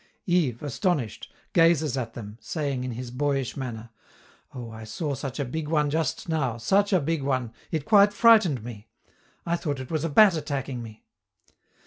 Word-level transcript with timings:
Yves, 0.25 0.63
astonished, 0.63 1.31
gazes 1.53 1.95
at 1.95 2.15
them, 2.15 2.39
saying, 2.41 2.83
in 2.83 2.93
his 2.93 3.11
boyish 3.11 3.55
manner: 3.55 3.91
"Oh, 4.51 4.71
I 4.71 4.83
saw 4.83 5.13
such 5.13 5.39
a 5.39 5.45
big 5.45 5.67
one 5.67 5.91
just 5.91 6.27
now, 6.27 6.57
such 6.57 6.91
a 6.91 6.99
big 6.99 7.21
one, 7.21 7.53
it 7.69 7.85
quite 7.85 8.11
frightened 8.11 8.63
me; 8.63 8.87
I 9.45 9.55
thought 9.57 9.79
it 9.79 9.91
was 9.91 10.03
a 10.03 10.09
bat 10.09 10.35
attacking 10.35 10.81
me." 10.81 11.03